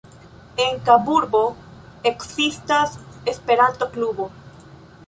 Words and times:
En 0.63 0.79
Kaburbo 0.87 1.43
ekzistas 2.13 2.99
Esperanto-klubo. 3.35 4.33